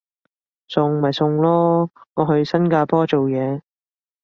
[0.67, 3.61] 送咪送咯，我去新加坡做嘢